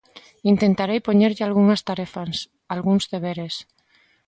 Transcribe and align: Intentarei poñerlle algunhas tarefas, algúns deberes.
Intentarei 0.53 0.99
poñerlle 1.07 1.43
algunhas 1.45 1.81
tarefas, 1.89 2.35
algúns 2.75 3.03
deberes. 3.13 3.55